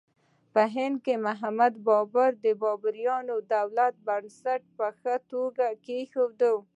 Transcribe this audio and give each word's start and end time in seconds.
په 0.53 0.61
هند 0.75 0.97
کې 1.05 1.15
محمد 1.25 1.73
بابر 1.87 2.29
د 2.43 2.45
بابري 2.61 3.05
دولت 3.55 3.93
بنسټ 4.07 4.61
په 4.77 4.87
ښه 4.99 5.15
توګه 5.31 5.65
کېښود. 5.85 6.41